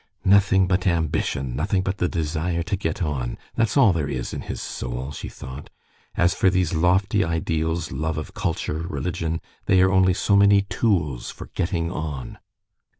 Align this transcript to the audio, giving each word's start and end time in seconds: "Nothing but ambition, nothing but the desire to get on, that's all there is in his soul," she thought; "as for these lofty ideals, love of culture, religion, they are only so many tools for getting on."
"Nothing 0.25 0.65
but 0.65 0.87
ambition, 0.87 1.55
nothing 1.55 1.83
but 1.83 1.99
the 1.99 2.07
desire 2.07 2.63
to 2.63 2.75
get 2.75 3.03
on, 3.03 3.37
that's 3.53 3.77
all 3.77 3.93
there 3.93 4.09
is 4.09 4.33
in 4.33 4.41
his 4.41 4.59
soul," 4.59 5.11
she 5.11 5.29
thought; 5.29 5.69
"as 6.17 6.33
for 6.33 6.49
these 6.49 6.73
lofty 6.73 7.23
ideals, 7.23 7.91
love 7.91 8.17
of 8.17 8.33
culture, 8.33 8.83
religion, 8.89 9.39
they 9.67 9.79
are 9.79 9.91
only 9.91 10.15
so 10.15 10.35
many 10.35 10.63
tools 10.63 11.29
for 11.29 11.51
getting 11.53 11.91
on." 11.91 12.39